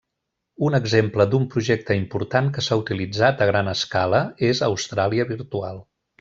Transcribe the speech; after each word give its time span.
Un 0.69 0.77
exemple 0.77 1.27
d'un 1.33 1.43
projecte 1.55 1.97
important 1.99 2.49
que 2.55 2.63
s'ha 2.69 2.77
utilitzat 2.85 3.45
a 3.45 3.49
gran 3.51 3.71
escala 3.75 4.23
és 4.49 4.63
Austràlia 4.71 5.29
virtual. 5.37 5.81